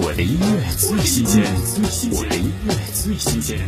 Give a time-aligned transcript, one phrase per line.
[0.00, 1.42] 我的音乐最新鲜，
[2.12, 3.58] 我的音乐最新鲜。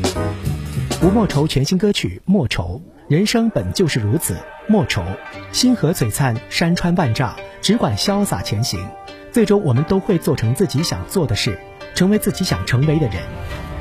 [1.03, 2.81] 吴莫愁全新歌曲《莫愁》，
[3.13, 4.37] 人生本就是如此，
[4.69, 5.03] 莫愁，
[5.51, 8.87] 星河璀璨，山川万丈，只管潇洒前行。
[9.33, 11.59] 最终，我们都会做成自己想做的事，
[11.97, 13.17] 成为自己想成为的人。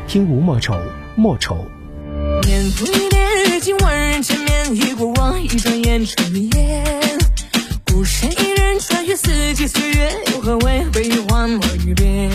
[0.08, 0.76] 听吴莫愁，
[1.16, 1.68] 莫愁。
[2.48, 6.49] 年复一年，历经万人千面，一过往，一转眼成烟。
[10.50, 12.28] 何为悲欢落雨别？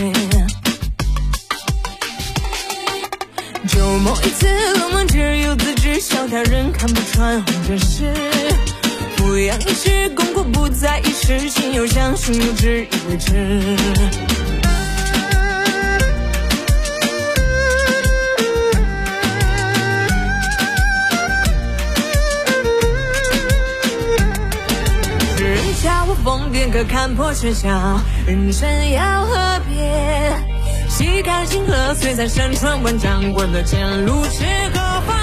[3.67, 4.47] 就某一次
[4.79, 8.13] 冷漠，只有自知，笑他人看不穿红尘事。
[9.17, 13.17] 俯仰一世，功过不在一时，心有相许，有志以为
[25.85, 27.69] 笑我疯癫，可看破喧嚣。
[28.25, 30.35] 人生要何别？
[30.89, 33.31] 细看星河璀璨，山川万丈。
[33.33, 35.15] 管他前路是何方？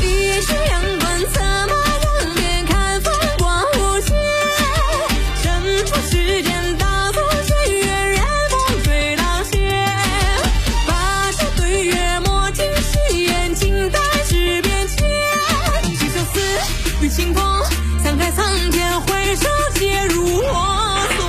[0.00, 4.16] 我一身阳关，策马扬鞭，看风光无限。
[5.40, 8.18] 身负世间大风岁月，任
[8.50, 9.60] 风吹浪卷。
[10.88, 15.08] 跋山对月，莫听虚言，静待世变迁。
[15.84, 16.40] 一曲相思，
[17.02, 17.44] 与清风，
[18.02, 18.44] 沧海苍。
[19.36, 20.48] 上皆如我
[21.16, 21.20] 所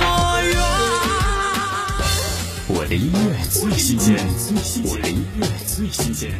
[0.42, 0.58] 愿。
[2.68, 4.16] 我的音乐最新鲜，
[4.84, 6.32] 我的音乐最新鲜。